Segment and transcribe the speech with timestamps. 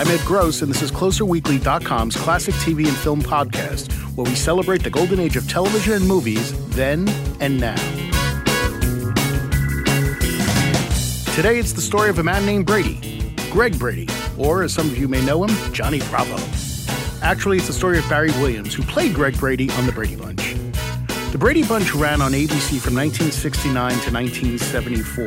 [0.00, 4.82] I'm Ed Gross, and this is CloserWeekly.com's classic TV and film podcast, where we celebrate
[4.82, 7.06] the golden age of television and movies then
[7.38, 7.74] and now.
[11.34, 14.08] Today, it's the story of a man named Brady, Greg Brady,
[14.38, 16.38] or as some of you may know him, Johnny Bravo.
[17.20, 20.54] Actually, it's the story of Barry Williams, who played Greg Brady on The Brady Bunch.
[21.30, 25.24] The Brady Bunch ran on ABC from 1969 to 1974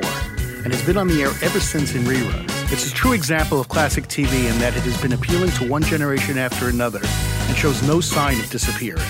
[0.64, 2.53] and has been on the air ever since in reruns.
[2.74, 5.84] It's a true example of classic TV in that it has been appealing to one
[5.84, 9.06] generation after another and shows no sign of disappearing.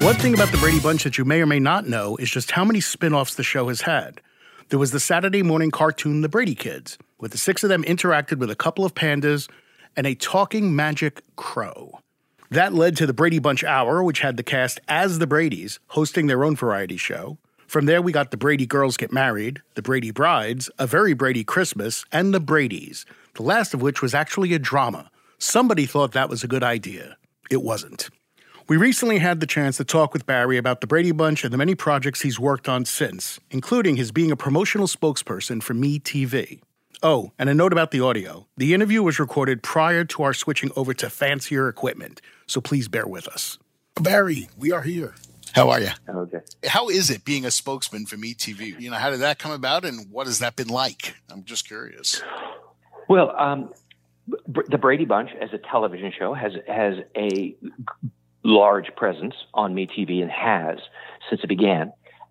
[0.00, 2.50] One thing about the Brady Bunch that you may or may not know is just
[2.50, 4.20] how many spin offs the show has had.
[4.68, 8.36] There was the Saturday morning cartoon The Brady Kids, where the six of them interacted
[8.36, 9.48] with a couple of pandas
[9.96, 12.00] and a talking magic crow.
[12.50, 16.26] That led to the Brady Bunch Hour, which had the cast as the Bradys, hosting
[16.26, 17.38] their own variety show.
[17.66, 21.42] From there, we got the Brady Girls Get Married, the Brady Brides, A Very Brady
[21.42, 25.10] Christmas, and the Bradys, the last of which was actually a drama.
[25.38, 27.16] Somebody thought that was a good idea.
[27.50, 28.08] It wasn't.
[28.68, 31.58] We recently had the chance to talk with Barry about the Brady Bunch and the
[31.58, 36.60] many projects he's worked on since, including his being a promotional spokesperson for MeTV.
[37.02, 38.46] Oh, and a note about the audio.
[38.56, 43.06] The interview was recorded prior to our switching over to fancier equipment, so please bear
[43.06, 43.58] with us.
[44.00, 45.14] Barry, we are here.
[45.56, 45.88] How are you?
[46.06, 46.40] Okay.
[46.66, 48.78] How is it being a spokesman for MeTV?
[48.78, 51.14] You know, how did that come about, and what has that been like?
[51.30, 52.22] I'm just curious.
[53.08, 53.72] Well, um,
[54.46, 57.56] the Brady Bunch, as a television show, has has a
[58.42, 60.78] large presence on MeTV and has
[61.30, 61.90] since it began.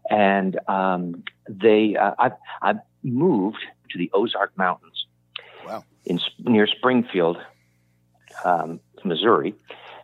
[0.10, 5.08] And um, they, uh, I've, I've moved to the Ozark Mountains,
[5.66, 5.84] wow.
[6.06, 7.38] in near Springfield,
[8.44, 9.56] um, Missouri,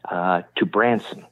[0.10, 1.26] uh, to Branson,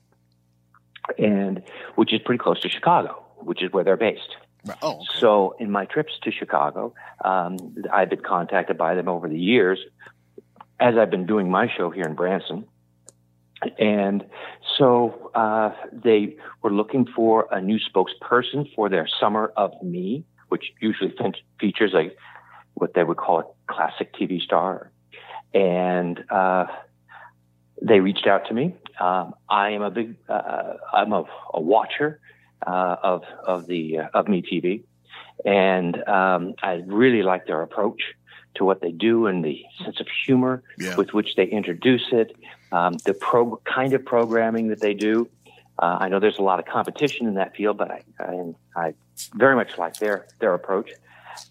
[1.17, 1.63] and
[1.95, 4.35] which is pretty close to Chicago, which is where they're based.
[4.81, 5.05] Oh, okay.
[5.19, 6.93] So, in my trips to Chicago,
[7.23, 7.57] um,
[7.93, 9.79] I've been contacted by them over the years
[10.79, 12.65] as I've been doing my show here in Branson.
[13.77, 14.25] And
[14.77, 20.71] so uh, they were looking for a new spokesperson for their Summer of Me, which
[20.79, 22.11] usually fe- features a
[22.75, 24.91] what they would call a classic TV star.
[25.53, 26.67] And uh,
[27.81, 28.75] they reached out to me.
[28.99, 31.23] Um, I am a big, uh, I'm a,
[31.53, 32.19] a watcher
[32.65, 34.83] uh, of of the uh, of MeTV,
[35.45, 38.01] and um, I really like their approach
[38.55, 40.95] to what they do and the sense of humor Yeah.
[40.97, 42.35] with which they introduce it,
[42.71, 45.29] um, the pro- kind of programming that they do.
[45.77, 48.93] Uh, I know there's a lot of competition in that field, but I I, I
[49.35, 50.91] very much like their their approach,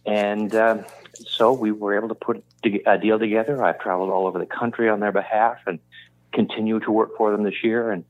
[0.04, 0.84] and um,
[1.26, 2.44] so we were able to put
[2.86, 3.64] a deal together.
[3.64, 5.78] I've traveled all over the country on their behalf and
[6.32, 8.04] continue to work for them this year, and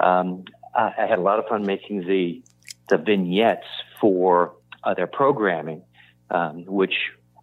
[0.00, 2.42] um, I, I had a lot of fun making the
[2.88, 3.66] the vignettes
[4.00, 5.82] for uh, their programming,
[6.30, 6.94] um, which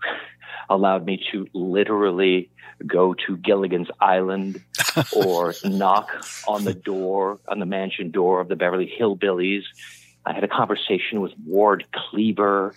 [0.70, 2.50] allowed me to literally
[2.86, 4.62] go to Gilligan's Island
[5.16, 6.10] or knock
[6.48, 9.64] on the door, on the mansion door of the Beverly Hillbillies.
[10.26, 12.74] I had a conversation with Ward Cleaver.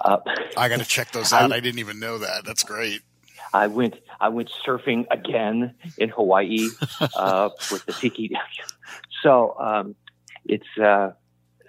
[0.00, 0.18] Uh,
[0.56, 1.52] I got to check those out.
[1.52, 2.44] I, didn't even know that.
[2.44, 3.02] That's great.
[3.52, 6.68] I went I went surfing again in Hawaii
[7.16, 8.30] uh, with the tiki.
[9.22, 9.94] So um,
[10.44, 11.12] it's uh,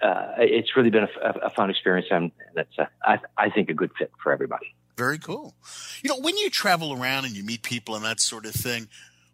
[0.02, 3.74] uh, it's really been a, a fun experience, and that's uh, I, I think a
[3.74, 4.74] good fit for everybody.
[4.96, 5.54] Very cool.
[6.02, 8.88] You know, when you travel around and you meet people and that sort of thing,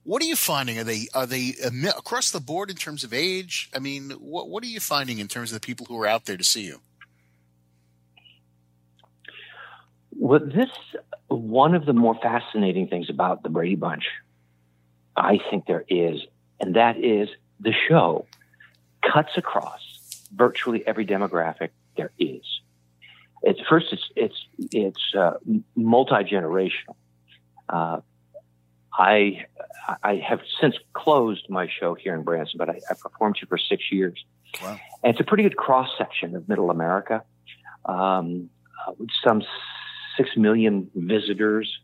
[0.04, 0.78] what are you finding?
[0.78, 3.70] Are they are they uh, across the board in terms of age?
[3.74, 6.26] I mean, what what are you finding in terms of the people who are out
[6.26, 6.80] there to see you?
[10.16, 10.68] Well, this
[11.30, 14.04] one of the more fascinating things about the Brady Bunch,
[15.16, 16.20] I think there is,
[16.60, 17.28] and that is
[17.60, 18.26] the show
[19.02, 19.80] cuts across
[20.34, 22.42] virtually every demographic there is.
[23.42, 25.32] It's first, it's it's it's uh,
[25.74, 26.96] multi generational.
[27.68, 28.00] Uh,
[28.92, 29.46] I
[30.02, 33.56] I have since closed my show here in Branson, but I, I performed here for
[33.56, 34.22] six years,
[34.62, 34.78] Wow.
[35.02, 37.22] and it's a pretty good cross section of Middle America.
[37.86, 38.50] Um,
[38.86, 38.92] uh,
[39.24, 39.42] some
[40.20, 41.78] six million visitors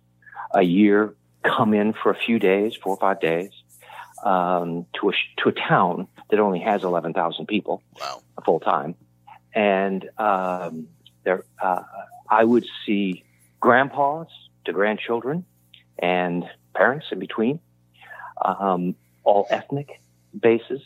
[0.55, 3.50] a year come in for a few days, four or five days,
[4.25, 8.23] um, to a to a town that only has eleven thousand people Wow.
[8.44, 8.94] full time,
[9.55, 10.88] and um,
[11.25, 11.83] there uh,
[12.31, 13.25] I would see
[13.61, 14.27] grandpas
[14.65, 15.44] to grandchildren
[15.99, 16.44] and
[16.75, 17.59] parents in between,
[18.44, 18.94] um,
[19.25, 20.00] all ethnic
[20.38, 20.83] bases,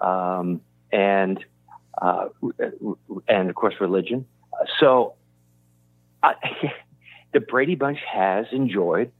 [0.00, 0.60] um,
[0.90, 1.44] and
[2.00, 2.28] uh,
[3.28, 4.26] and of course religion.
[4.80, 5.14] So
[6.24, 6.34] I,
[7.32, 9.12] the Brady Bunch has enjoyed,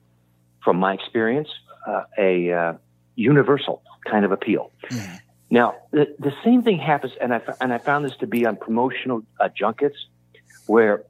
[0.64, 1.48] from my experience,
[1.86, 2.72] uh, a uh,
[3.14, 4.70] universal kind of appeal.
[4.88, 5.20] Mhm.
[5.50, 8.56] Now, the, the same thing happens, and I, and I found this to be on
[8.56, 9.96] promotional uh, junkets,
[10.66, 11.04] where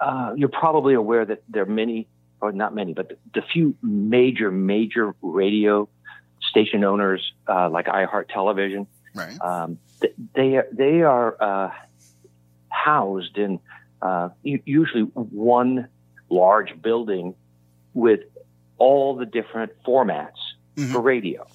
[0.00, 2.08] uh, you're probably aware that there are many
[2.40, 5.88] or not many, but the, the few major, major radio
[6.50, 9.40] station owners uh, like iHeart Television, Right.
[9.40, 11.70] um, th- they are, they are uh,
[12.68, 13.60] housed in
[14.04, 15.88] uh, usually one
[16.30, 17.34] large building
[17.94, 18.20] with
[18.78, 20.38] all the different formats
[20.76, 20.92] Mhm.
[20.92, 21.46] for radio,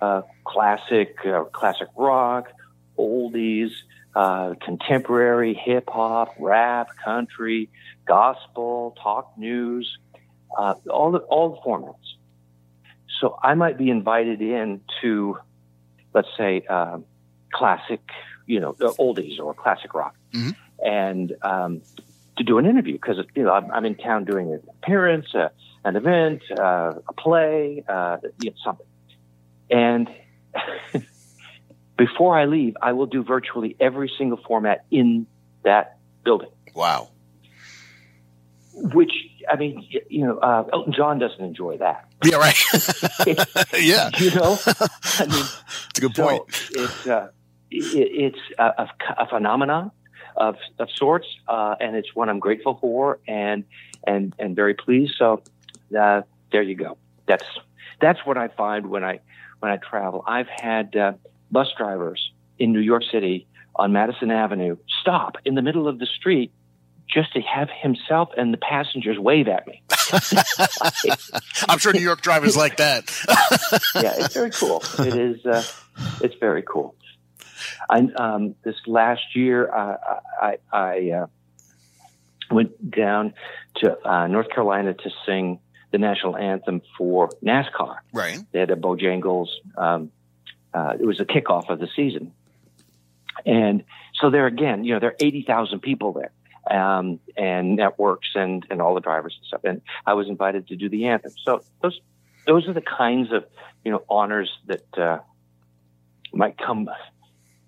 [0.00, 2.50] uh, classic, uh, classic rock,
[2.98, 3.70] oldies,
[4.14, 7.70] uh, contemporary, hip hop, rap, country,
[8.04, 9.98] gospel, talk news,
[10.58, 12.08] uh, all the all the formats.
[13.20, 15.38] So I might be invited in to,
[16.12, 16.98] let's say, uh,
[17.52, 18.00] classic,
[18.46, 20.56] you know, oldies or classic rock, Mhm.
[20.84, 21.82] And um,
[22.38, 25.48] to do an interview because you know I'm, I'm in town doing an appearance, uh,
[25.84, 28.86] an event, uh, a play, uh, you know, something,
[29.70, 30.08] and.
[31.96, 35.26] Before I leave, I will do virtually every single format in
[35.62, 37.10] that building Wow.
[38.74, 39.12] which
[39.48, 42.08] I mean, you know, uh, Elton John doesn't enjoy that.
[42.24, 42.36] Yeah.
[42.36, 42.56] Right.
[43.78, 44.10] yeah.
[44.18, 44.58] You know,
[45.18, 45.44] I mean,
[45.90, 46.42] It's a good so point.
[46.72, 47.28] it's uh,
[47.70, 47.84] it,
[48.34, 48.88] it's a, a,
[49.18, 49.90] a phenomenon
[50.36, 53.64] of of sorts, uh, and it's one I'm grateful for and
[54.06, 55.14] and and very pleased.
[55.18, 55.42] So
[55.98, 56.98] uh, there you go.
[57.26, 57.44] That's
[58.00, 59.20] that's what I find when I
[59.60, 60.24] when I travel.
[60.26, 61.12] I've had uh,
[61.50, 66.06] bus drivers in New York City on Madison Avenue stop in the middle of the
[66.06, 66.52] street
[67.08, 69.82] just to have himself and the passengers wave at me.
[71.68, 73.10] I'm sure New York drivers like that.
[73.94, 74.82] yeah, it's very cool.
[74.98, 75.44] It is.
[75.44, 75.62] Uh,
[76.22, 76.94] it's very cool.
[77.88, 79.96] I um, this last year, uh,
[80.40, 81.26] I I uh,
[82.50, 83.34] went down
[83.76, 85.58] to uh, North Carolina to sing
[85.90, 87.96] the national anthem for NASCAR.
[88.12, 88.38] right.
[88.52, 89.48] They had a Bojangles.
[89.76, 90.10] Um,
[90.72, 92.32] uh, it was a kickoff of the season,
[93.44, 93.84] and
[94.14, 96.32] so there again, you know, there are eighty thousand people there,
[96.70, 99.60] um, and networks and and all the drivers and stuff.
[99.64, 101.32] And I was invited to do the anthem.
[101.44, 102.00] So those
[102.46, 103.44] those are the kinds of
[103.84, 105.18] you know honors that uh,
[106.32, 106.88] might come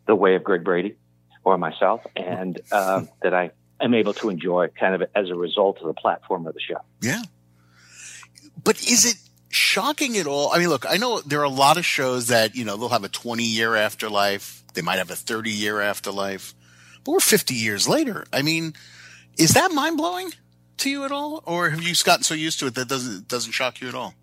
[0.06, 0.96] the way of Greg Brady
[1.44, 5.78] or myself, and uh, that I am able to enjoy kind of as a result
[5.80, 6.80] of the platform of the show.
[7.00, 7.22] Yeah.
[8.62, 9.16] But is it
[9.50, 10.52] shocking at all?
[10.52, 12.88] I mean, look, I know there are a lot of shows that, you know, they'll
[12.88, 14.62] have a 20 year afterlife.
[14.74, 16.54] They might have a 30 year afterlife,
[17.04, 18.24] but we're 50 years later.
[18.32, 18.74] I mean,
[19.38, 20.32] is that mind blowing
[20.78, 21.42] to you at all?
[21.46, 24.14] Or have you gotten so used to it that doesn't, doesn't shock you at all?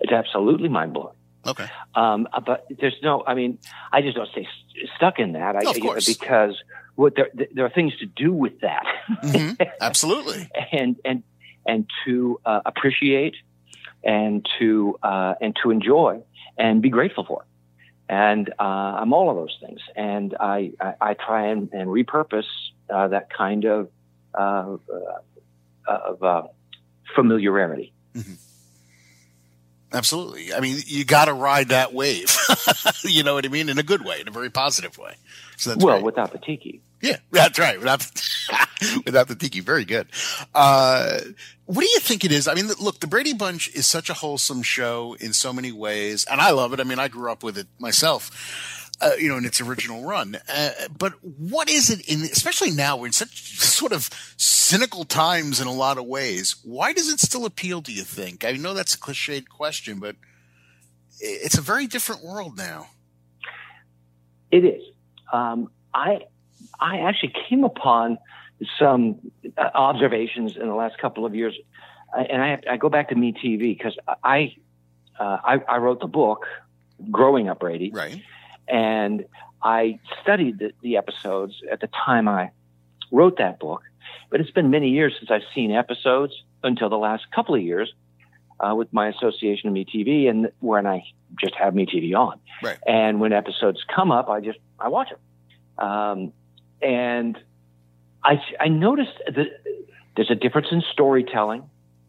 [0.00, 1.14] It's absolutely mind blowing.
[1.46, 1.66] Okay.
[1.94, 3.58] Um, but there's no, I mean,
[3.92, 5.56] I just don't stay st- stuck in that.
[5.56, 6.06] I, No, of course.
[6.06, 6.54] because
[6.96, 8.86] what there, there are things to do with that,
[9.22, 9.50] hmm
[9.80, 10.48] Absolutely.
[10.72, 11.22] and and
[11.66, 13.36] and to uh, appreciate,
[14.04, 16.22] and to uh, and to enjoy,
[16.56, 17.44] and be grateful for.
[18.08, 22.44] And uh, I'm all of those things, and I I, I try and, and repurpose
[22.90, 23.88] uh, that kind of
[24.34, 24.76] uh,
[25.88, 26.42] uh, of uh,
[27.14, 27.92] familiarity.
[29.94, 30.52] Absolutely.
[30.52, 32.36] I mean, you got to ride that wave.
[33.04, 33.68] you know what I mean?
[33.68, 35.14] In a good way, in a very positive way.
[35.56, 36.80] So that's well, without the tiki.
[37.00, 37.78] Yeah, that's right.
[37.78, 38.00] Without
[39.04, 40.08] without the tiki, very good.
[40.54, 41.20] Uh,
[41.66, 42.48] what do you think it is?
[42.48, 46.24] I mean, look, the Brady Bunch is such a wholesome show in so many ways,
[46.30, 46.80] and I love it.
[46.80, 48.83] I mean, I grew up with it myself.
[49.00, 50.36] Uh, you know, in its original run.
[50.48, 55.60] Uh, but what is it in, especially now we're in such sort of cynical times
[55.60, 56.56] in a lot of ways.
[56.64, 57.80] Why does it still appeal?
[57.80, 58.44] Do you think?
[58.44, 60.14] I know that's a cliched question, but
[61.20, 62.86] it's a very different world now.
[64.50, 64.82] It is.
[65.32, 66.20] Um, I
[66.80, 68.18] I actually came upon
[68.78, 69.18] some
[69.58, 71.56] uh, observations in the last couple of years,
[72.16, 74.54] I- and I, I go back to Me TV because I,
[75.18, 76.46] uh, I I wrote the book,
[77.10, 78.22] Growing Up Brady, Right.
[78.68, 79.24] And
[79.62, 82.50] I studied the, the episodes at the time I
[83.10, 83.82] wrote that book.
[84.30, 87.92] But it's been many years since I've seen episodes until the last couple of years
[88.60, 91.04] uh, with my association of MeTV and when I
[91.40, 92.40] just have MeTV on.
[92.62, 92.78] Right.
[92.86, 95.86] And when episodes come up, I just I watch them.
[95.86, 96.32] Um,
[96.82, 97.38] and
[98.22, 99.46] I I noticed that
[100.16, 101.68] there's a difference in storytelling.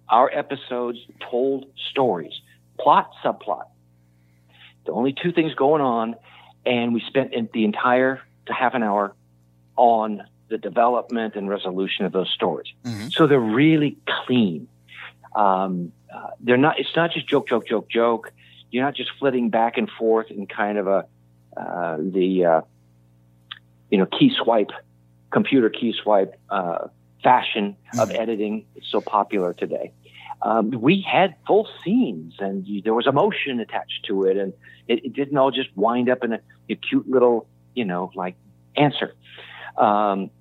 [0.09, 0.99] Our episodes
[1.31, 2.33] told stories,
[2.79, 3.65] plot, subplot.
[4.85, 6.15] The only two things going on,
[6.65, 9.13] and we spent the entire half an hour
[9.75, 12.67] on the development and resolution of those stories.
[12.83, 13.11] Mhm.
[13.11, 14.67] So they're really clean.
[15.35, 16.79] Um, uh, they're not.
[16.79, 18.31] It's not just joke, joke, joke, joke.
[18.71, 21.05] You're not just flitting back and forth in kind of a
[21.57, 22.61] uh, the uh,
[23.89, 24.71] you know key swipe,
[25.31, 26.87] computer key swipe uh,
[27.23, 28.19] fashion of Mhm.
[28.19, 28.65] editing.
[28.75, 29.91] It's so popular today.
[30.41, 34.53] Um, we had full scenes, and you, there was emotion attached to it, and
[34.87, 38.35] it, it didn't all just wind up in a, a cute little, you know, like
[38.75, 39.13] answer.
[39.77, 40.31] Um,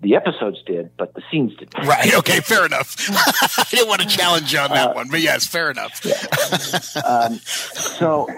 [0.00, 1.74] the episodes did, but the scenes didn't.
[1.86, 2.14] Right.
[2.14, 2.40] Okay.
[2.40, 2.96] Fair enough.
[3.58, 6.00] I didn't want to challenge you on that uh, one, but yes, fair enough.
[6.04, 7.02] Yeah.
[7.02, 8.28] um, so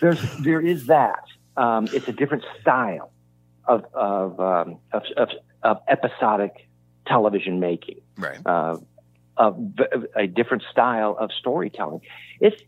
[0.00, 1.24] there's there is that.
[1.56, 3.12] Um, it's a different style
[3.66, 5.28] of of, um, of, of,
[5.62, 6.68] of episodic
[7.06, 8.00] television making.
[8.16, 8.38] Right.
[8.44, 8.78] Uh,
[9.36, 9.52] a,
[10.14, 12.00] a different style of storytelling.
[12.40, 12.60] It's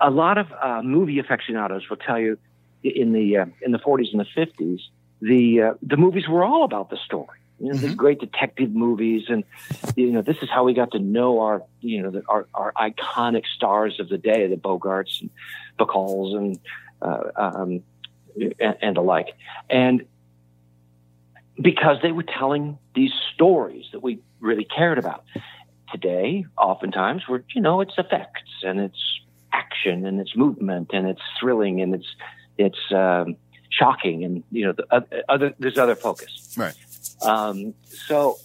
[0.00, 2.38] a lot of uh, movie aficionados will tell you
[2.82, 4.80] in the uh, in the 40s and the 50s
[5.24, 7.38] the uh, the movies were all about the story.
[7.58, 7.88] You know, mm-hmm.
[7.88, 9.44] the great detective movies, and
[9.96, 12.72] you know, this is how we got to know our you know the, our our
[12.72, 15.30] iconic stars of the day, the Bogarts and
[15.78, 16.58] Bacalls and
[17.00, 17.82] uh, um,
[18.36, 19.28] and, and the like,
[19.70, 20.04] and
[21.60, 25.24] because they were telling these stories that we really cared about.
[25.92, 29.20] Today, oftentimes, we're you know, it's effects and it's
[29.54, 32.08] action and it's movement and it's thrilling and it's
[32.58, 33.36] it's um,
[33.70, 36.54] shocking, and you know, the other there's other focus.
[36.56, 36.74] Right.
[37.22, 37.74] Um,
[38.06, 38.36] so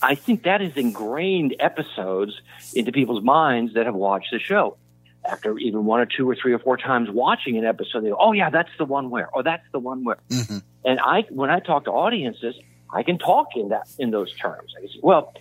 [0.00, 2.32] I think that has ingrained episodes
[2.74, 4.76] into people's minds that have watched the show.
[5.24, 8.16] After even one or two or three or four times watching an episode, they go,
[8.18, 10.58] "Oh yeah, that's the one where," or "That's the one where." Mm-hmm.
[10.84, 12.56] And I, when I talk to audiences,
[12.92, 14.74] I can talk in that in those terms.
[14.76, 15.32] I say, well,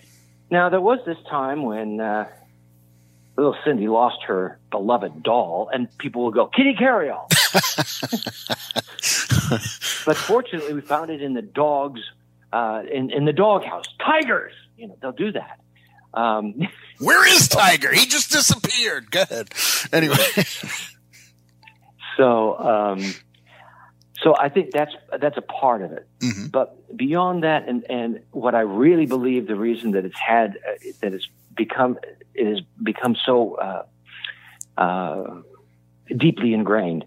[0.52, 2.28] now there was this time when uh,
[3.42, 7.28] little Cindy lost her beloved doll, and people will go, Kitty Carryall.
[10.06, 12.02] but fortunately, we found it in the dogs,
[12.54, 13.86] uh, in, in the doghouse.
[14.00, 14.54] Tigers!
[14.78, 15.60] You know, they'll do that.
[16.14, 16.68] Um,
[17.00, 17.92] Where is Tiger?
[17.92, 19.12] He just disappeared.
[19.12, 19.50] Go ahead.
[19.92, 20.16] Anyway.
[22.18, 23.14] so, um,
[24.22, 26.08] so I think that's that's a part of it.
[26.20, 26.48] Mm-hmm.
[26.48, 30.74] But beyond that, and and what I really believe the reason that it's had uh,
[31.02, 31.98] that it's become
[32.34, 33.84] it has become so uh,
[34.78, 35.42] uh,
[36.16, 37.06] deeply ingrained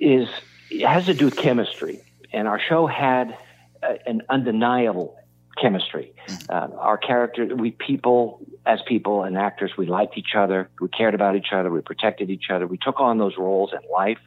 [0.00, 0.28] is
[0.70, 2.00] it has to do with chemistry,
[2.32, 3.36] and our show had
[3.82, 5.16] a, uh, an undeniable
[5.60, 6.12] chemistry.
[6.26, 6.74] Mm-hmm.
[6.74, 11.14] Uh, our character, we people as people and actors, we liked each other, we cared
[11.14, 14.18] about each other, we protected each other, we took on those roles in life.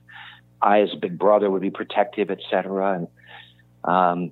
[0.62, 2.93] I, as a big brother, would be protective, etc.
[2.96, 3.08] And
[3.84, 4.31] um,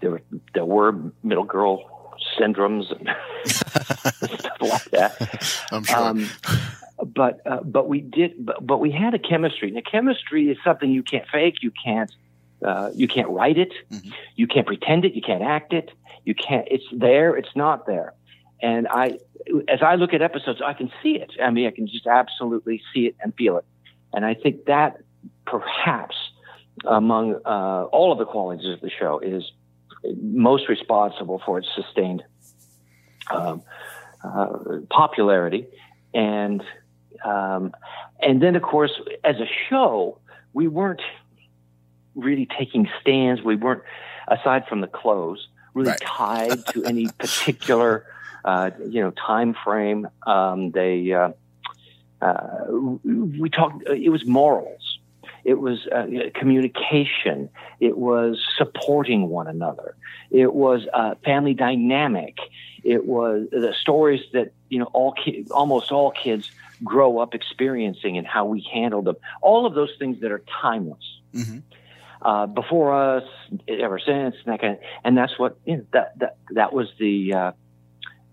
[0.00, 0.22] there were
[0.54, 1.97] there were middle girl
[2.38, 3.08] syndromes and
[4.40, 5.66] stuff like that.
[5.72, 5.96] I'm sure.
[5.96, 6.28] Um,
[7.04, 9.70] but uh, but we did but, but we had a chemistry.
[9.70, 11.62] Now chemistry is something you can't fake.
[11.62, 12.12] You can't
[12.64, 13.72] uh, you can't write it.
[13.90, 14.10] Mm-hmm.
[14.36, 15.14] You can't pretend it.
[15.14, 15.90] You can't act it.
[16.24, 16.66] You can't.
[16.70, 17.36] It's there.
[17.36, 18.14] It's not there.
[18.60, 19.18] And I,
[19.68, 21.32] as I look at episodes, I can see it.
[21.42, 23.64] I mean, I can just absolutely see it and feel it.
[24.12, 24.98] And I think that
[25.46, 26.16] perhaps
[26.84, 29.50] among uh, all of the qualities of the show is
[30.20, 32.22] most responsible for its sustained
[33.30, 33.62] um,
[34.24, 35.66] uh, popularity,
[36.14, 36.62] and
[37.24, 37.74] um,
[38.20, 38.92] and then of course
[39.24, 40.18] as a show
[40.52, 41.02] we weren't
[42.14, 43.42] really taking stands.
[43.42, 43.82] We weren't
[44.28, 46.00] aside from the clothes really right.
[46.00, 48.06] tied to any particular
[48.44, 50.08] uh, you know time frame.
[50.26, 51.30] Um, they uh,
[52.20, 52.66] uh
[53.04, 53.88] we talked.
[53.88, 54.97] It was morals
[55.48, 57.48] it was uh, communication.
[57.80, 59.96] It was supporting one another.
[60.30, 62.36] It was uh, family dynamic.
[62.84, 65.14] It was the stories that you know all
[65.50, 66.50] almost all kids
[66.84, 69.16] grow up experiencing and how we handle them.
[69.40, 71.06] All of those things that are timeless.
[71.34, 71.58] Mm-hmm.
[72.20, 73.24] Uh, before us,
[73.68, 76.88] ever since, and that kind of, and that's what you know, that that that was
[76.98, 77.52] the, uh,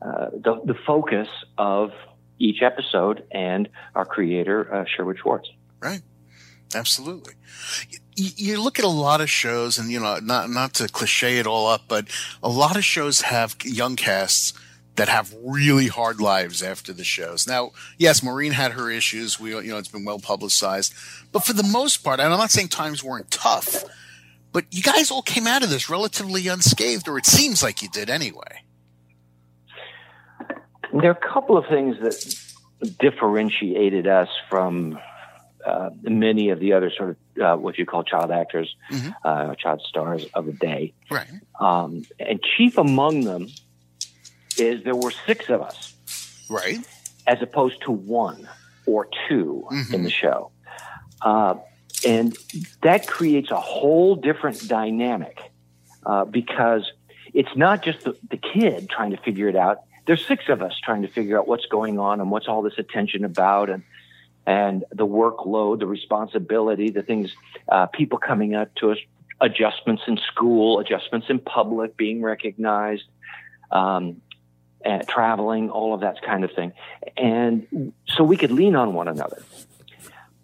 [0.02, 1.92] uh, the the focus of
[2.40, 5.48] each episode and our creator uh, Sherwood Schwartz.
[5.80, 6.02] Right.
[6.74, 7.34] Absolutely.
[8.16, 11.38] You, you, look at a lot of shows, and you know, not not to cliche
[11.38, 12.08] it all up, but
[12.42, 14.54] a lot of shows have young casts
[14.96, 17.48] that have really hard lives after the shows.
[17.48, 19.40] Now, yes, Maureen had her issues.
[19.40, 20.94] We, you know, it's been well publicized,
[21.32, 23.84] but for the most part, and I'm not saying times weren't tough,
[24.54, 27.90] but you guys all came out of this relatively unscathed, or it seems like you
[27.90, 28.64] did anyway.
[30.94, 34.98] There are a couple of things that differentiated us from
[35.66, 39.10] uh, many of the other sort of uh, what you call child actors, mm-hmm.
[39.24, 40.94] uh, child stars of the day.
[41.10, 41.28] Right.
[41.60, 43.48] Um, and chief among them
[44.58, 45.94] is there were six of us.
[46.50, 46.78] Right.
[47.28, 48.48] As opposed to one
[48.86, 49.94] or 2 mm-hmm.
[49.94, 50.52] in the show.
[51.22, 51.56] Uh,
[52.06, 52.38] and
[52.84, 55.40] that creates a whole different dynamic
[56.06, 56.84] uh, because
[57.34, 59.80] it's not just the, the kid trying to figure it out.
[60.06, 62.78] There's six of us trying to figure out what's going on and what's all this
[62.78, 63.84] attention about and
[64.46, 67.34] and the workload, the responsibility, the things,
[67.70, 68.98] uh, people coming up to us,
[69.42, 73.04] adjustments in school, adjustments in public, being recognized,
[73.72, 74.22] um,
[75.08, 76.72] traveling, all of that kind of thing.
[77.18, 79.42] And so we could lean on one another.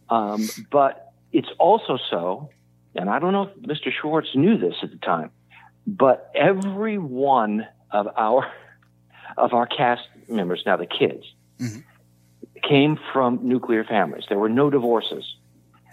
[0.09, 2.49] Um, but it's also so,
[2.95, 3.91] and I don't know if Mr.
[3.91, 5.29] Schwartz knew this at the time,
[5.87, 8.51] but every one of our
[9.37, 11.23] of our cast members, now the kids,
[11.57, 11.83] Mhm.
[12.63, 14.25] Came from nuclear families.
[14.29, 15.25] There were no divorces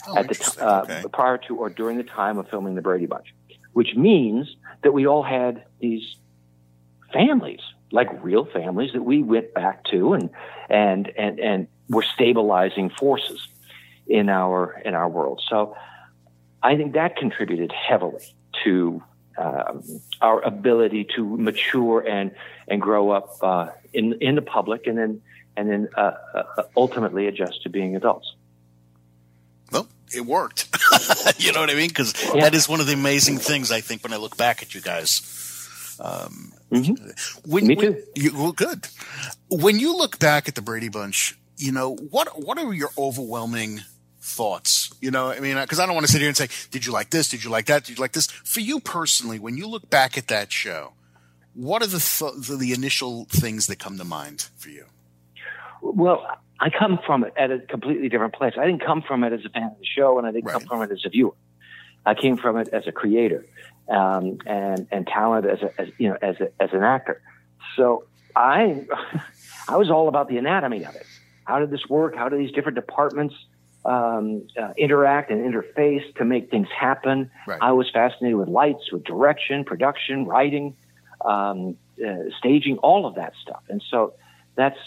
[0.07, 1.03] Oh, at the t- uh, okay.
[1.13, 3.35] prior to or during the time of filming the Brady Bunch,
[3.73, 6.17] which means that we all had these
[7.13, 7.61] families,
[7.93, 10.31] like real families that we went back to and
[10.71, 13.47] and and and were stabilizing forces
[14.07, 15.43] in our in our world.
[15.49, 15.77] So
[16.63, 18.25] I think that contributed heavily
[18.65, 19.03] to
[19.37, 19.83] um,
[20.21, 22.31] our ability to mature and
[22.69, 25.21] and grow up uh, in in the public, and then
[25.59, 28.33] and then uh, uh, ultimately adjust to being adults.
[29.73, 30.69] Well, it worked.
[31.39, 31.89] you know what I mean?
[31.89, 32.43] Because Yeah.
[32.43, 34.81] that is one of the amazing things I think when I look back at you
[34.81, 35.97] guys.
[36.01, 36.97] Um, Mhm.
[37.45, 38.03] when, Me when- too.
[38.15, 38.87] You, well, good.
[39.51, 42.41] When you look back at the Brady Bunch, you know what?
[42.41, 43.81] What are your overwhelming
[44.21, 44.91] thoughts?
[45.01, 46.93] You know, I mean, because I don't want to sit here and say, "Did you
[46.93, 47.29] like this?
[47.29, 47.85] Did you like that?
[47.85, 50.93] Did you like this?" For you personally, when you look back at that show,
[51.55, 54.85] what are the th- the, the initial things that come to mind for you?
[55.83, 56.27] Well,
[56.61, 58.55] I come from it at a completely different place.
[58.59, 60.63] I didn't come from it as a fan of the show, and I didn't come
[60.63, 61.35] from it as a viewer.
[62.05, 63.45] I came from it as a creator
[63.89, 67.21] um, and and talent as a as, you know as a, as an actor.
[67.77, 68.05] So
[68.35, 68.87] I
[69.69, 71.07] I was all about the anatomy of it.
[71.45, 72.15] How did this work?
[72.17, 73.35] How do these different departments
[73.85, 77.31] um, uh, interact and interface to make things happen?
[77.47, 77.59] Right.
[77.61, 80.77] I was fascinated with lights, with direction, production, writing,
[81.25, 83.63] um, uh, staging, all of that stuff.
[83.69, 84.15] And so
[84.57, 84.79] that's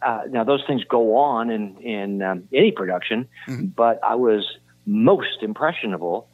[0.00, 3.74] uh, now those things go on in in um, any production, Mhm.
[3.74, 4.42] but I was
[4.86, 6.28] most impressionable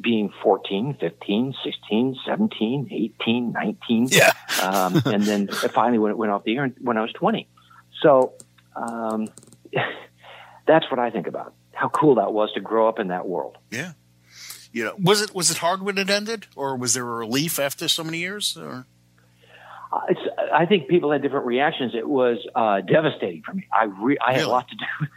[0.00, 4.32] being 14, 15, 16, 17, 18, 19 Yeah.
[4.62, 7.46] um, and then finally when it went off the air when I was 20.
[8.00, 8.32] So
[8.74, 9.28] um,
[10.66, 11.54] that's what I think about.
[11.72, 13.58] How cool that was to grow up in that world.
[13.70, 13.92] Yeah.
[14.72, 17.58] You know, was it was it hard when it ended, or was there a relief
[17.58, 18.56] after so many years?
[18.56, 18.86] Or
[19.92, 20.20] Uh, It's,
[20.52, 21.94] I think people had different reactions.
[21.94, 23.66] It was uh, devastating for me.
[23.72, 24.84] I re- I had a lot to do.
[25.00, 25.10] with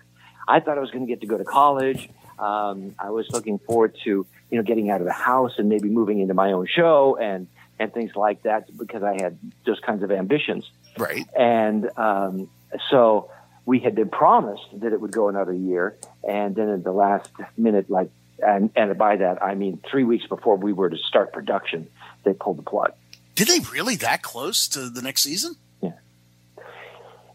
[0.48, 2.10] I thought I was going to get to go to college.
[2.38, 5.90] Um, I was looking forward to you know getting out of the house and maybe
[5.90, 7.48] moving into my own show and
[7.80, 10.70] and things like that because I had those kinds of ambitions.
[10.98, 11.26] right?
[11.38, 12.50] And um,
[12.90, 13.30] so
[13.66, 17.30] we had been promised that it would go another year, and then at the last
[17.58, 21.34] minute, like, and, and by that I mean three weeks before we were to start
[21.34, 21.88] production,
[22.24, 22.94] they pulled the plug.
[23.36, 25.56] Did they really that close to the next season?
[25.82, 25.92] Yeah,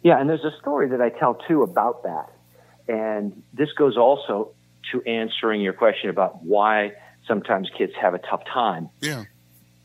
[0.02, 2.30] Yeah, and there's a story that I tell too about that,
[2.88, 4.52] and this goes also
[4.92, 6.92] to answering your question about why
[7.28, 9.24] sometimes kids have a tough time Yeah.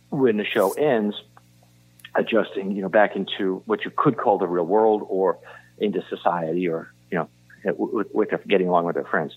[0.10, 1.16] when the show ends,
[2.16, 5.38] adjusting, you know, back into what you could call the real world or
[5.78, 7.30] into society or, you know,
[7.78, 9.36] with, with getting along with their friends.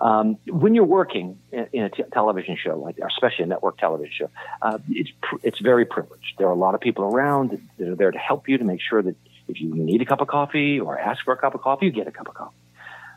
[0.00, 4.12] Um, when you're working in, in a t- television show like especially a network television
[4.12, 4.30] show,
[4.62, 6.34] uh, it's pr- it's very privileged.
[6.38, 8.80] There are a lot of people around that are there to help you to make
[8.80, 9.16] sure that
[9.48, 11.92] if you need a cup of coffee or ask for a cup of coffee, you
[11.92, 12.56] get a cup of coffee.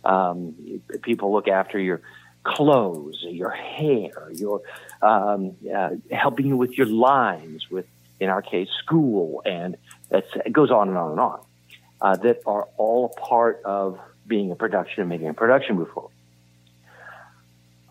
[0.04, 2.02] Um, people look after your
[2.44, 4.62] clothes, your hair, your
[5.02, 7.86] um, uh, helping you with your lines, with
[8.20, 9.78] in our case school, and
[10.12, 11.40] it goes on and on and on.
[12.00, 15.90] Uh, that are all a part of being a production and making a production move
[15.90, 16.11] forward.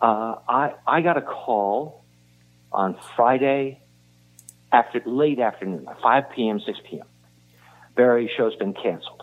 [0.01, 2.03] Uh, I I got a call
[2.71, 3.79] on Friday
[4.71, 7.05] after late afternoon, 5 p.m., 6 p.m.
[7.95, 9.21] Barry show's been canceled.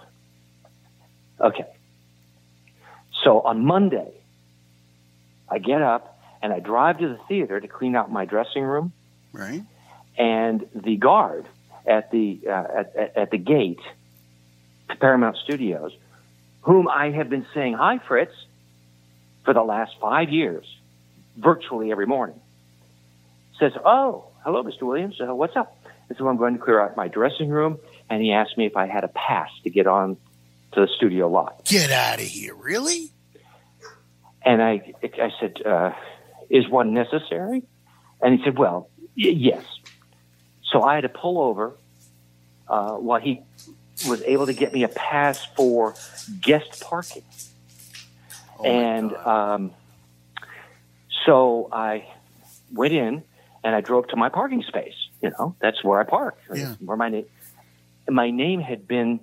[1.40, 1.64] Okay.
[3.24, 4.12] So on Monday,
[5.48, 8.92] I get up and I drive to the theater to clean out my dressing room,
[9.32, 9.62] Right.
[10.16, 11.46] and the guard
[11.86, 13.80] at the uh, at, at, at the gate
[14.90, 15.92] to Paramount Studios,
[16.62, 18.32] whom I have been saying hi, Fritz,
[19.48, 20.66] for the last five years,
[21.38, 22.38] virtually every morning,
[23.58, 24.82] says, "Oh, hello, Mr.
[24.82, 25.18] Williams.
[25.18, 25.74] Uh, what's up?"
[26.10, 27.78] And so I'm going to clear out my dressing room,
[28.10, 30.18] and he asked me if I had a pass to get on
[30.72, 31.64] to the studio lot.
[31.64, 32.54] Get out of here!
[32.54, 33.08] Really?
[34.42, 35.92] And I, I said, uh,
[36.50, 37.62] "Is one necessary?"
[38.20, 39.64] And he said, "Well, y- yes."
[40.70, 41.72] So I had to pull over
[42.68, 43.40] uh, while he
[44.06, 45.94] was able to get me a pass for
[46.38, 47.24] guest parking.
[48.58, 49.70] Oh and um,
[51.26, 52.08] so I
[52.72, 53.22] went in
[53.64, 54.94] and I drove to my parking space.
[55.22, 56.38] You know, that's where I park.
[56.54, 56.74] Yeah.
[56.80, 57.26] Where my name,
[58.08, 59.20] my name had been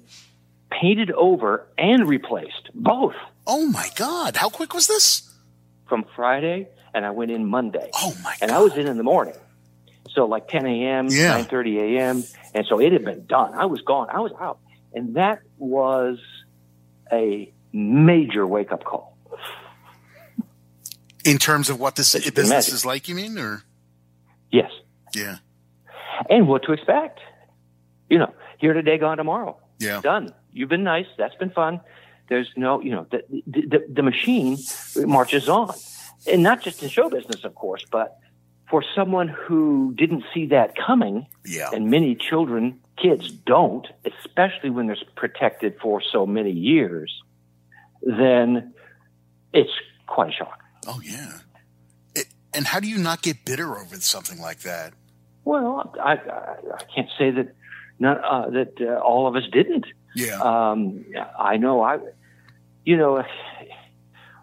[0.69, 3.15] painted over and replaced, both
[3.47, 4.37] oh my God!
[4.37, 5.21] How quick was this?
[5.87, 7.91] from Friday, and I went in Monday.
[7.93, 8.57] Oh my and God!
[8.57, 9.35] I was in in the morning.
[10.09, 11.43] So like 10 a.m., Yeah.
[11.43, 12.23] 9:30 a.m.,
[12.55, 13.53] and so it had been done.
[13.53, 14.07] I was gone.
[14.09, 14.59] I was out,
[14.93, 16.17] and that was
[17.11, 19.14] a major wake up call.
[21.25, 23.63] In terms of what this business is like, you mean, or
[24.51, 24.71] Yes,
[25.13, 25.37] yeah,
[26.29, 27.19] and what to expect.
[28.09, 29.57] You know, here today, gone tomorrow.
[29.79, 29.99] Yeah.
[30.01, 30.33] Done.
[30.53, 31.07] You've been nice.
[31.17, 31.81] That's been fun.
[32.29, 34.57] There's no, you know, the, the, the machine
[34.95, 35.73] marches on.
[36.31, 38.17] And not just in show business, of course, but
[38.69, 41.69] for someone who didn't see that coming, Yeah.
[41.73, 47.11] and many children, kids don't, especially when they're protected for so many years,
[48.01, 48.73] then
[49.53, 49.71] it's
[50.07, 50.59] quite a shock.
[50.87, 51.39] Oh yeah.
[52.15, 54.93] It, and how do you not get bitter over something like that?
[55.43, 57.55] Well, I, I, I can't say that
[57.99, 59.85] not, uh, that uh, all of us didn't.
[60.15, 60.39] Yeah.
[60.39, 61.05] Um,
[61.37, 61.81] I know.
[61.81, 61.99] I,
[62.83, 63.23] you know,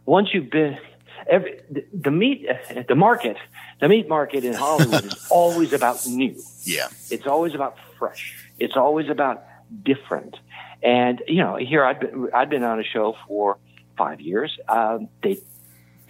[0.04, 0.78] once you've been
[1.26, 2.46] every the, the meat,
[2.88, 3.36] the market,
[3.80, 6.36] the meat market in Hollywood is always about new.
[6.62, 6.88] yeah.
[7.10, 8.48] It's always about fresh.
[8.58, 9.44] It's always about
[9.82, 10.36] different.
[10.82, 13.58] And you know, here I've been I've been on a show for
[13.96, 14.58] five years.
[14.68, 15.40] Um, they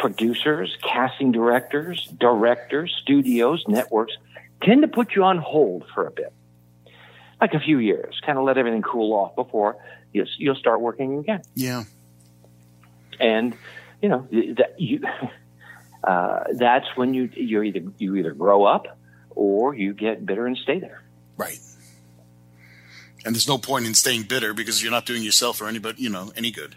[0.03, 4.13] producers, casting directors, directors, studios, networks
[4.61, 6.33] tend to put you on hold for a bit,
[7.41, 9.77] like a few years, kind of let everything cool off before
[10.13, 11.43] you'll, you'll start working again.
[11.55, 11.85] Yeah.
[13.21, 13.57] And
[14.03, 15.03] you know that you
[16.05, 18.99] uh, that's when you you either you either grow up
[19.31, 21.01] or you get bitter and stay there.
[21.37, 21.59] Right.
[23.25, 26.11] And there's no point in staying bitter because you're not doing yourself or anybody, you
[26.11, 26.75] know, any good.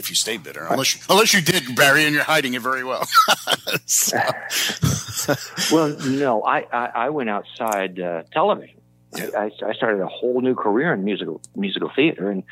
[0.00, 2.82] If you stay bitter, unless you, unless you did, Barry, and you're hiding it very
[2.84, 3.06] well.
[3.86, 4.18] So-
[5.72, 8.78] Well, no, I, I, I went outside uh, television.
[9.14, 12.42] I, I started a whole new career in musical musical theater and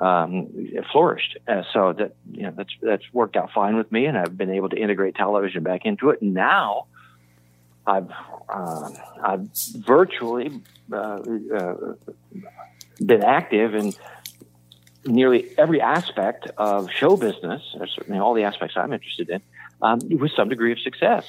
[0.00, 1.38] um, it flourished.
[1.48, 4.50] Uh, so that you know that's that's worked out fine with me, and I've been
[4.50, 6.20] able to integrate television back into it.
[6.22, 6.86] And now
[7.86, 8.10] I've
[8.48, 8.90] uh,
[9.22, 10.60] I've virtually
[10.92, 11.74] uh, uh,
[13.04, 13.92] been active in
[15.08, 19.40] nearly every aspect of show business, or certainly all the aspects I'm interested in,
[19.82, 21.24] um, with some degree of success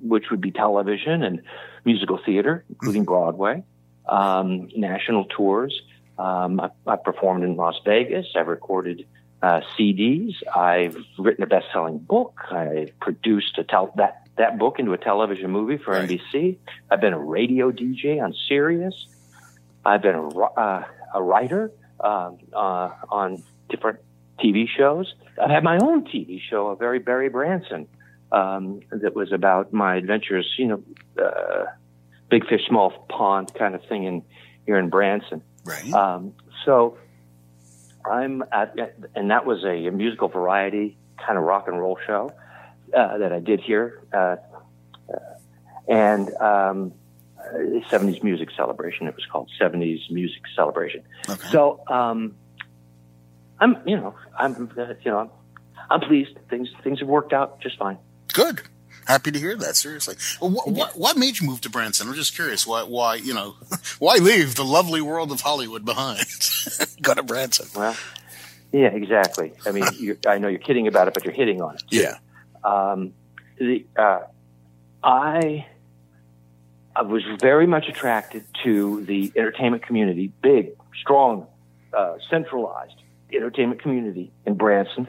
[0.00, 1.42] which would be television and
[1.84, 3.62] musical theater, including Broadway,
[4.08, 5.78] um, national tours.
[6.18, 8.26] Um, I, I performed in Las Vegas.
[8.36, 9.06] I've recorded
[9.42, 10.34] uh, CDs.
[10.54, 12.40] I've written a best-selling book.
[12.50, 16.08] I produced a tel- that that book into a television movie for Right.
[16.08, 16.56] NBC.
[16.90, 18.94] I've been a radio DJ on Sirius.
[19.84, 21.70] I've been a, uh, a writer
[22.02, 24.00] um, uh, on different
[24.38, 25.14] TV shows.
[25.40, 27.86] I've had my own TV show, a very Barry Branson,
[28.32, 30.82] um, that was about my adventures, you know,
[31.22, 31.66] uh,
[32.28, 34.22] big fish, small pond kind of thing in
[34.66, 35.42] here in Branson.
[35.64, 35.92] right.
[35.92, 36.34] Um,
[36.64, 36.98] so
[38.04, 38.76] I'm at,
[39.14, 42.32] and that was a, musical variety kind of rock and roll show
[42.96, 44.36] uh, that I did here, uh,
[45.12, 45.18] uh,
[45.88, 46.92] and um,
[47.90, 49.06] 70s music celebration.
[49.06, 51.02] It was called 70s music celebration.
[51.28, 51.48] okay.
[51.50, 52.36] So um,
[53.58, 55.30] I'm, you know, I'm, uh, you know, I'm,
[55.90, 56.38] I'm pleased.
[56.48, 57.98] Things things have worked out just fine.
[58.32, 58.62] Good.
[59.06, 59.76] Happy to hear that.
[59.76, 60.14] Seriously.
[60.38, 62.08] What, what, what made you move to Branson?
[62.08, 62.66] I'm just curious.
[62.66, 63.56] Why, why, you know,
[63.98, 66.24] why leave the lovely world of Hollywood behind?
[67.02, 67.66] Go to Branson.
[67.74, 67.96] Well,
[68.72, 69.52] yeah, exactly.
[69.66, 69.84] I mean,
[70.26, 71.82] I know you're kidding about it, but you're hitting on it.
[71.90, 72.18] Yeah.
[72.62, 73.14] Um,
[73.58, 74.20] the, uh,
[75.02, 75.66] I,
[77.00, 81.46] I was very much attracted to the entertainment community, big, strong,
[81.94, 82.96] uh, centralized
[83.32, 85.08] entertainment community in Branson.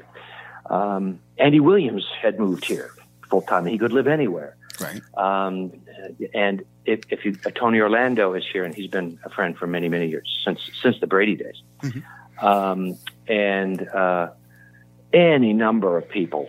[0.69, 2.91] Um, Andy Williams had moved here
[3.29, 3.65] full time.
[3.65, 4.55] He could live anywhere.
[4.79, 5.01] Right.
[5.17, 5.73] Um,
[6.33, 9.67] and if, if you, uh, Tony Orlando is here, and he's been a friend for
[9.67, 11.61] many, many years since since the Brady days,
[12.41, 14.29] um, and uh,
[15.11, 16.47] any number of people.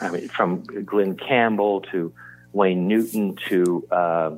[0.00, 2.12] I mean, from Glen Campbell to
[2.52, 4.30] Wayne Newton to uh,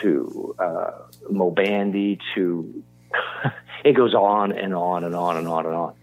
[0.00, 0.90] to uh,
[1.30, 2.82] Moe Bandy to
[3.84, 5.94] it goes on and on and on and on and on.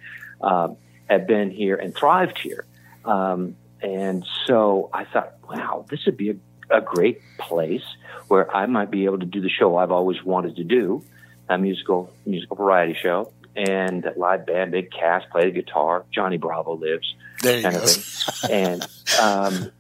[0.41, 0.77] Um,
[1.10, 2.65] have been here and thrived here.
[3.05, 6.36] Um, and so I thought, wow, this would be a,
[6.77, 7.83] a great place
[8.27, 11.03] where I might be able to do the show I've always wanted to do,
[11.47, 16.05] a musical musical variety show, and live band, big cast, play the guitar.
[16.12, 18.47] Johnny Bravo lives, There you kind go.
[18.51, 18.88] and
[19.21, 19.71] um,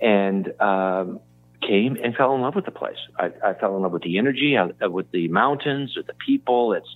[0.00, 1.20] and um,
[1.66, 2.98] came and fell in love with the place.
[3.18, 6.72] I, I fell in love with the energy, uh, with the mountains, with the people.
[6.72, 6.88] It's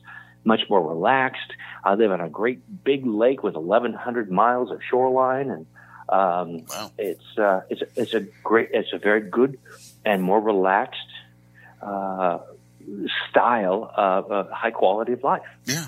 [0.44, 1.52] much more relaxed.
[1.84, 5.66] I live on a great big lake with 1,100 miles of shoreline, and
[6.08, 6.90] um, Wow.
[6.98, 9.58] it's uh, it's it's a great, it's a very good
[10.04, 10.98] and more relaxed
[11.82, 12.38] uh,
[13.30, 15.42] style of uh, high quality of life.
[15.66, 15.86] Yeah.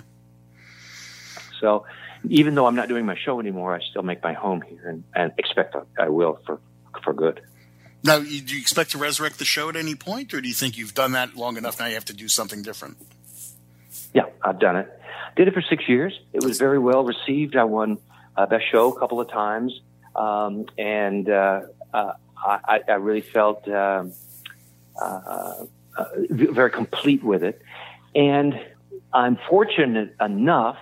[1.60, 1.84] So,
[2.28, 5.04] even though I'm not doing my show anymore, I still make my home here, and,
[5.14, 6.60] and expect I will for
[7.04, 7.40] for good.
[8.04, 10.76] Now, do you expect to resurrect the show at any point, or do you think
[10.76, 12.96] you've done that long enough now you have to do something different?
[14.12, 14.88] Yeah, I've done it.
[15.36, 16.18] Did it for six years.
[16.32, 17.56] It was very well received.
[17.56, 17.98] I won
[18.36, 19.72] uh, best show a couple of times,
[20.16, 21.60] um, and uh,
[21.94, 22.12] uh,
[22.44, 24.12] I, I really felt um
[25.00, 25.64] uh,
[25.96, 27.62] uh, very complete with it,
[28.14, 28.54] and
[29.12, 30.76] I'm fortunate enough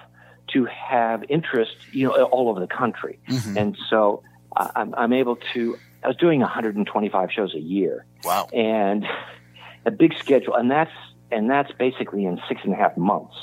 [0.54, 3.56] to have interest, you know, all over the country, Mhm.
[3.56, 4.22] and so
[4.56, 5.78] I- I'm, I'm able to.
[6.02, 8.48] I was doing 125 shows a year, Wow.
[8.52, 9.06] and
[9.84, 10.92] a big schedule, and that's
[11.30, 13.34] and that's basically in six and a half months.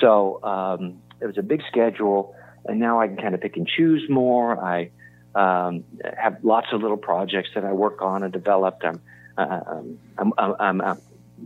[0.00, 3.66] So um, it was a big schedule, and now I can kind of pick and
[3.66, 4.62] choose more.
[4.62, 4.90] I
[5.34, 5.84] um,
[6.18, 8.84] have lots of little projects that I work on and developed.
[8.84, 9.00] I'm,
[9.38, 10.98] uh, um, I'm, I'm, I'm, I'm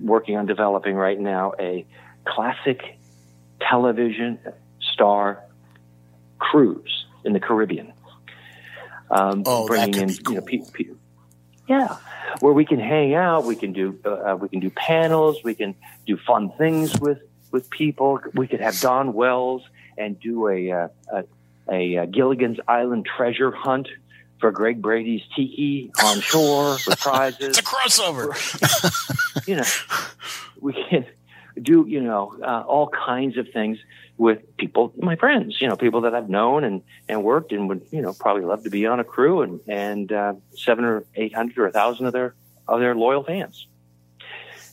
[0.02, 1.85] working on developing right now a
[2.24, 2.98] classic
[3.61, 4.38] television
[4.81, 5.42] star
[6.38, 7.92] cruise in the Caribbean.
[9.10, 10.42] Um, Oh, could in, be you know, cool.
[10.42, 10.90] pe- pe-
[11.68, 11.96] yeah,
[12.40, 15.74] where we can hang out, we can do uh, we can do panels, we can
[16.06, 17.18] do fun things with
[17.50, 18.20] with people.
[18.34, 19.62] We could have Dawn Wells
[19.98, 21.24] and do a uh, a,
[21.70, 23.88] a, uh Gilligan's Island treasure hunt
[24.40, 26.98] for Greg Brady's tiki on shore with
[27.40, 28.36] It's a crossover.
[29.48, 29.64] you know,
[30.60, 31.06] we can
[31.60, 33.78] do you know uh, all kinds of things
[34.18, 37.87] with people, my friends, you know, people that I've known and, and worked and would,
[37.90, 41.35] you know, probably love to be on a crew and, and, uh, seven or eight
[41.35, 42.35] hundred or a thousand of their,
[42.66, 43.66] of their loyal fans.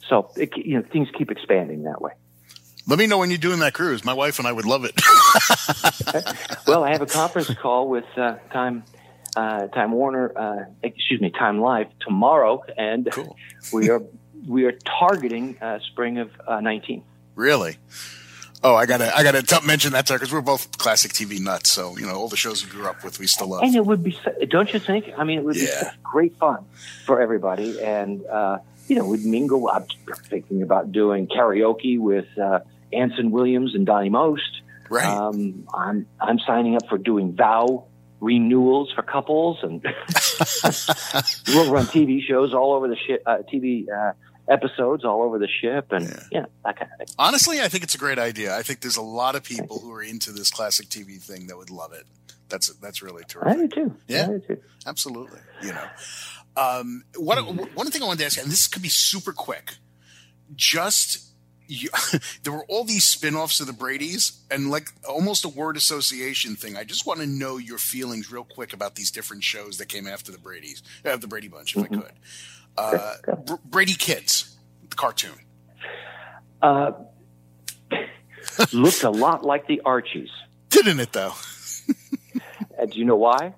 [0.08, 2.12] So, it, you know, things keep expanding that way.
[2.88, 4.04] Let me know when you're doing that cruise.
[4.04, 5.00] My wife and I would love it.
[6.68, 8.84] Well, I have a conference call with, uh, Time,
[9.36, 12.64] uh, Time Warner, uh, excuse me, Time Life tomorrow.
[12.78, 13.36] And Cool.
[13.74, 14.02] we are,
[14.48, 17.04] we are targeting, uh, spring of, uh, 19.
[17.36, 17.78] really?
[18.66, 21.70] Oh, I gotta, I gotta t- mention that sir, because we're both classic TV nuts.
[21.70, 23.64] So you know, all the shows we grew up with, we still love.
[23.64, 24.18] And it would be,
[24.50, 25.12] don't you think?
[25.18, 25.84] I mean, it would be Yeah.
[25.92, 26.64] such great fun
[27.06, 27.82] for everybody.
[27.82, 29.70] And, uh, you know, we'd mingle.
[29.70, 29.86] I'm
[30.30, 32.60] thinking about doing karaoke with, uh,
[32.94, 34.62] Anson Williams and Donnie Most.
[34.90, 35.06] Right.
[35.06, 37.86] Um, I'm, I'm signing up for doing vow
[38.22, 39.82] renewals for couples and
[41.48, 44.14] we'll run TV shows all over the ship, uh, TV, uh,
[44.50, 46.24] episodes all over the ship and, Yeah.
[46.32, 47.16] yeah, that kind of thing.
[47.18, 48.56] Honestly, I think it's a great idea.
[48.58, 51.58] I think there's a lot of people who are into this classic TV thing that
[51.58, 52.06] would love it.
[52.50, 53.42] That's that's really true.
[53.46, 53.96] I do too.
[54.08, 54.24] Yeah.
[54.24, 54.62] I do too.
[54.86, 55.40] Absolutely.
[55.64, 55.88] You know,
[56.58, 57.38] um, what
[57.76, 59.76] one thing I wanted to ask, you, and this could be super quick.
[60.56, 61.30] Just
[61.68, 61.90] you,
[62.44, 66.76] there were all these spin-offs of the Brady's, and like almost a word association thing.
[66.76, 70.06] I just want to know your feelings real quick about these different shows that came
[70.06, 72.12] after the Brady's, uh, the Brady Bunch, if I could.
[72.78, 74.56] Uh, Br- Brady Kids,
[74.90, 75.36] the cartoon.
[76.62, 76.92] Uh,
[78.74, 80.30] looked a lot like the Archies.
[80.70, 81.34] Didn't it though?
[82.76, 83.54] Uh, do you know why?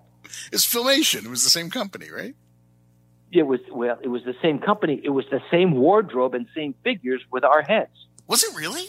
[0.52, 1.24] It's Filmation.
[1.24, 2.36] It was the same company, right?
[3.32, 5.00] It was well, it was the same company.
[5.02, 7.92] It was the same wardrobe and same figures with our heads.
[8.28, 8.88] Was it really?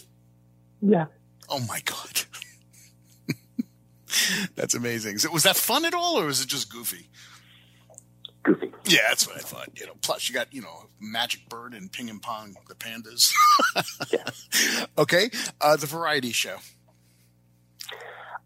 [0.83, 1.07] Yeah.
[1.49, 2.23] Oh my god.
[4.57, 5.19] That's amazing.
[5.19, 7.09] So was that fun at all, or was it just goofy?
[8.87, 9.69] Yeah, that's what I thought.
[9.79, 13.33] You know, plus you got you know Magic Bird and Ping and Pong, the pandas.
[14.13, 14.25] Yeah.
[14.99, 15.29] Okay,
[15.61, 16.57] uh, the variety show.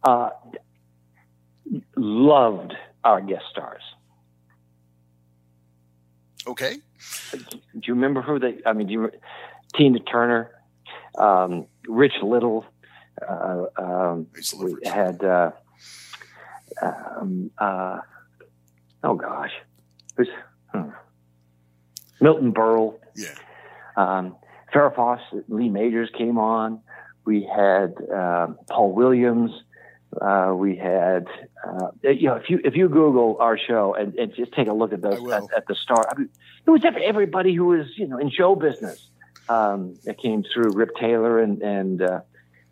[0.03, 0.31] Uh,
[1.96, 2.72] loved
[3.05, 3.83] our guest stars.
[6.46, 6.76] Okay,
[7.38, 8.57] Do you remember who they?
[8.66, 9.11] I mean, do you?
[9.76, 10.50] Tina Turner,
[11.18, 12.64] um, Rich Little.
[13.22, 15.22] Uh, um, I used to love we had.
[15.22, 15.50] Uh,
[16.83, 17.98] um, uh,
[19.05, 19.53] oh gosh,
[20.21, 20.29] who's
[20.73, 20.91] hmm.
[22.21, 22.99] Milton Berle.
[23.17, 23.29] Yeah,
[23.97, 24.37] Um,
[24.73, 26.81] Farrah Fawcett, Lee Majors came on.
[27.25, 29.51] We had um Paul Williams.
[30.21, 31.29] Uh, we had,
[31.65, 34.73] uh, you know, if you if you Google our show and, and just take a
[34.73, 36.29] look at those at, at the start, I mean,
[36.67, 39.09] it was every- everybody who was you know in show business
[39.49, 40.73] um, that came through.
[40.73, 42.21] Rip Taylor and and uh,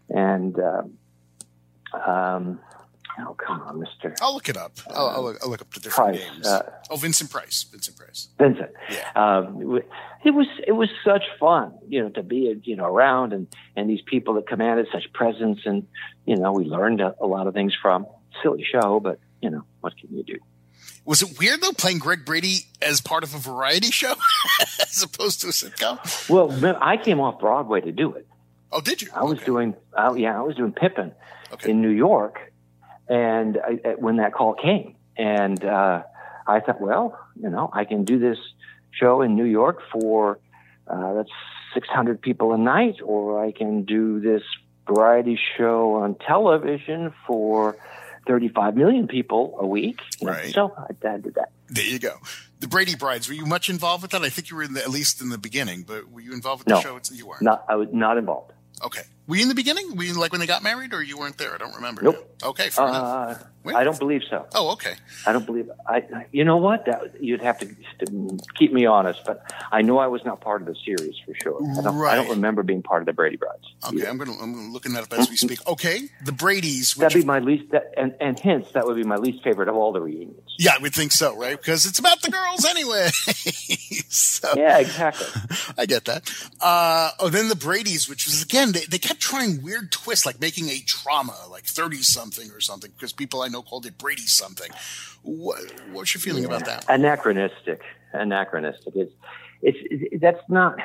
[0.08, 0.98] and um,
[2.04, 2.60] um,
[3.20, 4.78] oh come on, Mister I'll look it up.
[4.90, 6.30] I'll, I'll, look, I'll look up the different Price.
[6.32, 6.46] names.
[6.46, 7.64] Uh, oh, Vincent Price.
[7.70, 8.28] Vincent Price.
[8.38, 8.70] Vincent.
[8.90, 9.10] Yeah.
[9.14, 9.60] Um,
[10.24, 13.88] it was it was such fun, you know, to be you know around and and
[13.88, 15.86] these people that commanded such presence, and
[16.26, 18.06] you know we learned a, a lot of things from.
[18.42, 20.36] Silly show, but you know what can you do?
[21.04, 24.14] Was it weird though playing Greg Brady as part of a variety show
[24.80, 26.28] as opposed to a sitcom?
[26.28, 28.26] Well, I came off Broadway to do it.
[28.70, 29.08] Oh, did you?
[29.14, 29.46] I was Okay.
[29.46, 31.12] doing, uh, yeah, I was doing Pippin
[31.54, 31.70] Okay.
[31.70, 32.38] in New York,
[33.08, 36.02] and I, when that call came, and uh,
[36.46, 38.38] I thought, well, you know, I can do this
[38.90, 40.38] show in New York for
[40.86, 41.30] uh, that's
[41.74, 44.42] 600 people a night, or I can do this
[44.86, 47.76] variety show on television for
[48.26, 50.00] 35 million people a week.
[50.22, 50.52] Right.
[50.54, 51.50] So I, I did that.
[51.68, 52.16] There you go.
[52.60, 53.28] The Brady Brides.
[53.28, 54.22] Were you much involved with that?
[54.22, 56.60] I think you were in the, at least in the beginning, but were you involved
[56.60, 56.98] with the No.
[57.00, 57.14] show?
[57.14, 57.42] You weren't.
[57.42, 58.52] Not, I was not involved.
[58.84, 59.02] Okay.
[59.28, 59.94] Were you in the beginning?
[59.94, 61.54] Were you like when they got married, or you weren't there?
[61.54, 62.02] I don't remember.
[62.02, 62.36] Nope.
[62.42, 62.70] Okay.
[62.70, 63.44] Fair uh, enough.
[63.74, 64.46] Uh, I don't believe so.
[64.54, 64.94] Oh, okay.
[65.26, 65.70] I don't believe.
[65.86, 66.04] I.
[66.32, 66.86] You know what?
[66.86, 70.60] That you'd have to, to keep me honest, but I know I was not part
[70.62, 71.60] of the series for sure.
[71.78, 72.12] I don't, Right.
[72.12, 73.64] I don't remember being part of the Brady Brides.
[73.86, 75.58] Okay, I'm gonna I'm looking that up as we speak.
[75.66, 76.96] Okay, the Brady's.
[76.96, 79.68] Which, That'd be my least, that, and and hence that would be my least favorite
[79.68, 80.40] of all the reunions.
[80.58, 81.56] yeah, I would think so, right?
[81.56, 83.08] Because it's about the girls anyway.
[84.08, 85.26] so Yeah, exactly.
[85.78, 86.30] I get that.
[86.60, 90.40] Uh, oh, then the Brady's, which was again, they, they kept trying weird twists, like
[90.40, 94.22] making a trauma, like thirty something or something, because people I know called it Brady
[94.22, 94.70] something.
[95.22, 95.60] What,
[95.92, 96.84] what's your feeling about that?
[96.88, 97.82] Anachronistic.
[98.12, 98.94] Anachronistic.
[98.96, 99.12] It's
[99.62, 99.78] it's
[100.12, 100.78] it, that's not.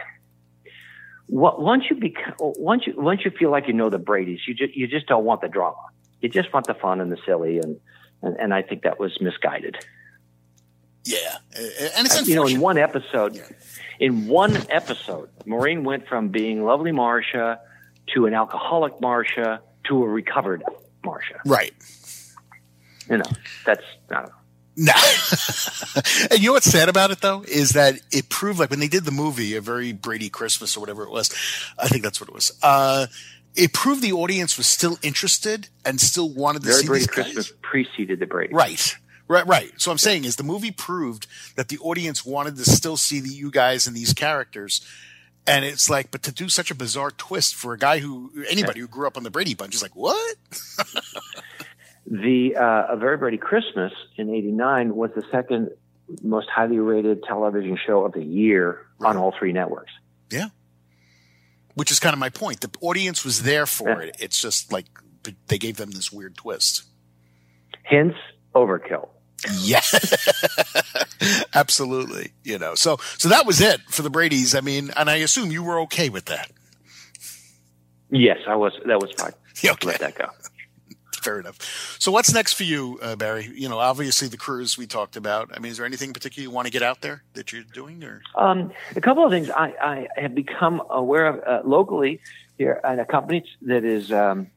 [1.28, 4.54] What once you become once you once you feel like you know the Brady's, you
[4.54, 5.78] just you just don't want the drama.
[6.22, 7.80] You just want the fun and the silly, and
[8.22, 9.78] and, and I think that was misguided.
[11.06, 13.42] Yeah, Uh, and it's you know, in one episode,
[14.00, 17.60] in one episode, Maureen went from being lovely Marcia
[18.14, 20.64] to an alcoholic Marcia to a recovered
[21.04, 21.40] Marcia.
[21.46, 21.74] right.
[23.10, 23.32] You know,
[23.66, 24.30] that's know.
[24.76, 24.94] No.
[26.32, 28.88] and you know what's sad about it though is that it proved like when they
[28.88, 31.30] did the movie, a very Brady Christmas or whatever it was,
[31.78, 32.58] I think that's what it was.
[32.64, 33.08] Uh,
[33.56, 37.08] it proved the audience was still interested and still wanted to Very see Brady these
[37.08, 37.34] guys.
[37.34, 38.54] Christmas preceded the Brady.
[38.54, 38.96] Right.
[39.28, 39.72] Right, right.
[39.78, 43.30] So I'm saying is the movie proved that the audience wanted to still see the
[43.30, 44.86] you guys and these characters.
[45.46, 48.80] And it's like, but to do such a bizarre twist for a guy who anybody
[48.80, 50.38] who grew up on the Brady Bunch is like, what?
[52.22, 55.72] The uh, A Very Brady Christmas in '89 was the second
[56.22, 59.92] most highly rated television show of the year on all three networks.
[60.30, 60.50] Yeah.
[61.74, 62.62] Which is kind of my point.
[62.62, 64.10] The audience was there for Yeah.
[64.10, 64.18] it.
[64.20, 64.86] It's just like
[65.48, 66.84] they gave them this weird twist.
[67.82, 68.14] Hence,
[68.54, 69.10] overkill.
[69.62, 69.82] Yeah.
[71.56, 72.32] Absolutely.
[72.44, 74.54] You know, so so that was it for the Brady's.
[74.54, 76.52] I mean, and I assume you were okay with that.
[78.12, 78.74] Yes, I was.
[78.86, 79.34] That was fine.
[79.64, 79.88] Yeah, okay.
[79.88, 80.28] Let that go.
[81.24, 81.58] Fair enough.
[82.00, 83.50] So what's next for you, uh, Barry?
[83.56, 85.50] You know, obviously the cruise we talked about.
[85.56, 87.64] I mean, is there anything in particular you want to get out there that you're
[87.64, 88.22] doing or?
[88.38, 92.20] Um, a couple of things I, I have become aware of uh, locally
[92.58, 94.48] here at a company that is um,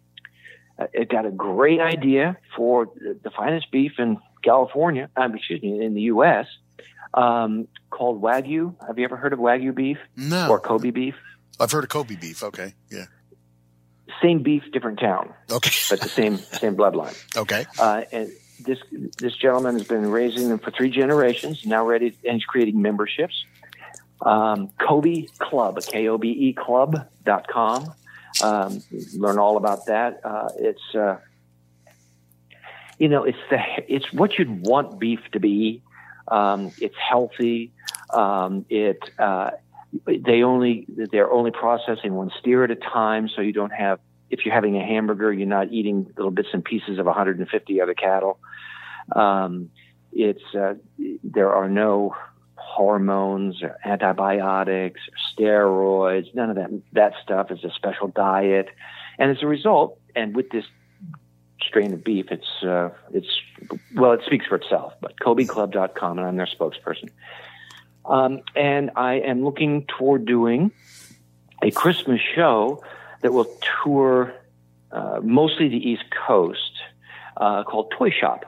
[0.78, 5.08] uh, it got a great idea for the, the finest beef in California.
[5.16, 6.46] Um, excuse me, in the U.S.
[7.14, 8.74] Um, called Wagyu.
[8.88, 10.48] Have you ever heard of Wagyu beef No.
[10.48, 11.14] or Kobe beef?
[11.60, 12.42] I've heard of Kobe beef.
[12.42, 12.74] Okay.
[12.90, 13.04] Yeah.
[14.22, 15.70] Same beef, different town, Okay.
[15.90, 17.16] but the same same bloodline.
[17.36, 17.66] okay.
[17.78, 18.30] Uh, and
[18.64, 18.78] this
[19.18, 21.66] this gentleman has been raising them for three generations.
[21.66, 23.44] Now ready, and he's creating memberships.
[24.22, 27.92] Um, Kobe Club, K O B E Club dot com.
[28.42, 28.82] Um,
[29.14, 30.20] learn all about that.
[30.24, 31.18] Uh, it's uh,
[32.98, 35.82] you know it's the it's what you'd want beef to be.
[36.28, 37.72] Um, it's healthy.
[38.10, 39.50] Um, it uh,
[40.06, 44.44] they only they're only processing one steer at a time, so you don't have if
[44.44, 48.38] you're having a hamburger, you're not eating little bits and pieces of 150 other cattle.
[49.14, 49.70] Um,
[50.12, 50.74] it's uh,
[51.22, 52.14] there are no
[52.56, 56.34] hormones or antibiotics or steroids.
[56.34, 58.68] None of that that stuff is a special diet,
[59.18, 60.64] and as a result, and with this
[61.62, 63.28] strain of beef, it's uh, it's
[63.94, 64.94] well, it speaks for itself.
[65.00, 67.10] But KobeClub.com, and I'm their spokesperson.
[68.04, 70.70] Um, and I am looking toward doing
[71.62, 72.82] a Christmas show
[73.26, 74.32] that will tour
[74.92, 76.70] uh, mostly the East Coast
[77.36, 78.44] uh, called Toy Shoppe.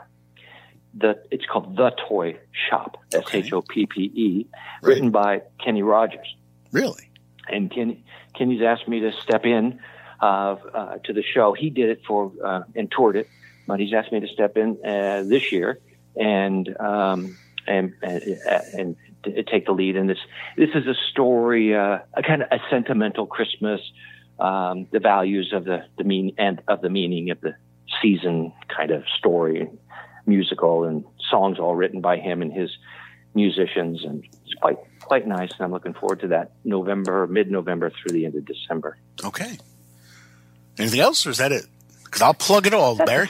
[0.94, 2.38] The, it's called The Toy
[2.70, 4.46] Shoppe, S H O P P E,
[4.80, 6.32] written by Kenny Rogers.
[6.70, 7.10] Really?
[7.48, 8.04] And Kenny,
[8.36, 9.80] Kenny's asked me to step in
[10.22, 11.54] uh, uh, to the show.
[11.54, 13.28] He did it for uh, and toured it,
[13.66, 15.80] but he's asked me to step in uh, this year
[16.14, 17.36] and um,
[17.66, 18.22] and and,
[18.78, 18.96] and
[19.50, 20.18] take the lead in this.
[20.56, 23.80] This is a story, uh, a kind of a sentimental Christmas,
[24.38, 27.55] um, the values of the the mean and of the meaning of the
[28.03, 29.68] season kind of story,
[30.27, 32.70] musical and songs all written by him and his
[33.35, 35.51] musicians, and it's quite quite nice.
[35.53, 38.96] And I'm looking forward to that November, mid November through the end of December.
[39.24, 39.59] Okay.
[40.79, 41.66] Anything else or is that it?
[42.05, 43.29] Because I'll plug it all, Barry.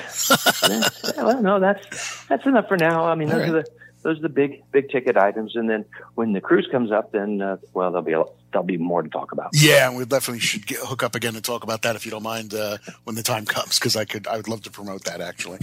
[0.69, 3.07] Yeah, well, no, that's that's enough for now.
[3.07, 3.59] I mean, All those right.
[3.59, 3.71] are the
[4.03, 7.41] those are the big big ticket items, and then when the cruise comes up, then
[7.43, 8.23] uh, well, there'll be a,
[8.53, 9.51] there'll be more to talk about.
[9.53, 12.11] Yeah, and we definitely should get, hook up again and talk about that if you
[12.11, 15.05] don't mind uh, when the time comes, because I could, I would love to promote
[15.05, 15.59] that actually.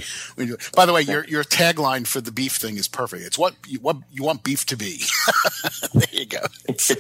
[0.76, 3.24] By the way, your your tagline for the beef thing is perfect.
[3.24, 5.04] It's what you, what you want beef to be.
[5.94, 6.40] there you go.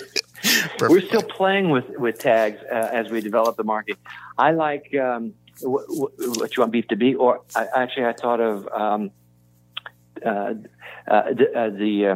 [0.79, 3.97] We're still playing with with tags uh, as we develop the market.
[4.38, 8.13] I like um, w- w- what you want beef to be, or I, actually, I
[8.13, 9.11] thought of um,
[10.25, 10.53] uh,
[11.07, 12.15] uh, the uh, the, uh,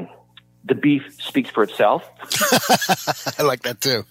[0.70, 2.03] the beef speaks for itself.
[3.39, 4.05] I like that too.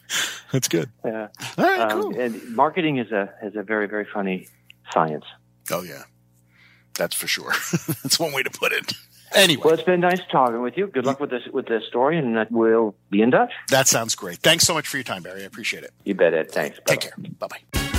[0.52, 0.90] That's good.
[1.04, 1.28] Uh, All
[1.58, 2.20] right, um, cool.
[2.20, 4.48] and marketing is a is a very very funny
[4.92, 5.24] science.
[5.70, 6.02] Oh yeah,
[6.98, 7.52] That's for sure.
[8.02, 8.92] That's one way to put it.
[9.34, 10.86] Anyway, Well, it's been nice talking with you.
[10.86, 13.52] Good luck with this with this story, and uh, we'll be in touch.
[13.68, 14.38] that sounds great.
[14.38, 15.42] Thanks so much for your time, Barry.
[15.42, 15.92] I appreciate it.
[16.04, 16.50] You bet, Ed.
[16.50, 16.78] Thanks.
[16.86, 17.48] Take Bye-bye.
[17.48, 17.58] care.
[17.72, 17.97] Bye bye.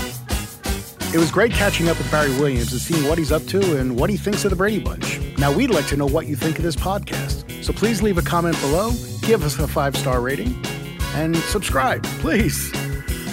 [1.11, 3.99] It was great catching up with Barry Williams and seeing what he's up to and
[3.99, 5.19] what he thinks of the Brady Bunch.
[5.39, 7.63] Now, we'd like to know what you think of this podcast.
[7.63, 8.91] So please leave a comment below,
[9.23, 10.55] give us a five star rating,
[11.15, 12.71] and subscribe, please.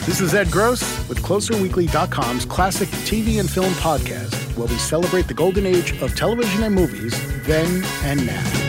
[0.07, 5.35] This is Ed Gross with CloserWeekly.com's classic TV and film podcast, where we celebrate the
[5.35, 7.13] golden age of television and movies,
[7.45, 8.66] then and now.